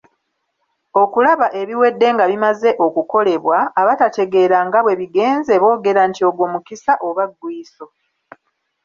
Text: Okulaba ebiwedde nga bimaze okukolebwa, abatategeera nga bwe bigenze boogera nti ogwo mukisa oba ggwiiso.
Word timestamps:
Okulaba 1.01 1.47
ebiwedde 1.61 2.07
nga 2.13 2.25
bimaze 2.31 2.69
okukolebwa, 2.85 3.57
abatategeera 3.81 4.57
nga 4.67 4.79
bwe 4.83 4.93
bigenze 5.01 5.53
boogera 5.61 6.01
nti 6.09 6.21
ogwo 6.29 6.45
mukisa 6.53 6.93
oba 7.07 7.23
ggwiiso. 7.29 7.85